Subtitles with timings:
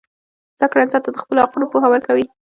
[0.57, 2.25] زدهکړه انسان ته د خپلو حقونو پوهه ورکوي.